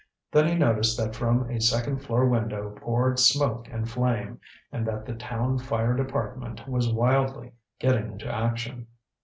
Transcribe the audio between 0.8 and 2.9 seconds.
that from a second floor window